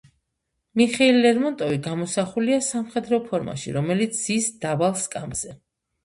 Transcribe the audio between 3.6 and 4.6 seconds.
რომელიც ზის